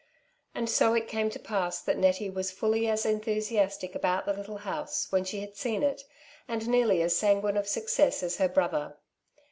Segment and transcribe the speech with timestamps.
[0.55, 4.57] ''And so it came to pass that Nettie was fully as enthusiastic about the little
[4.57, 6.05] house, when she had seen it,
[6.47, 8.97] and nearly as sanguine of success as her brother.